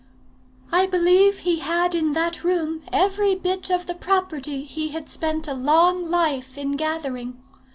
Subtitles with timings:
[0.71, 5.47] I believe he had in that room every bit of the property he had spent
[5.47, 7.37] a long life in gathering.